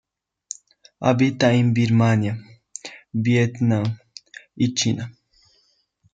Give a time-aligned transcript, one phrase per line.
[0.99, 2.35] Habita en Birmania,
[3.13, 3.99] Vietnam
[4.55, 5.13] y China.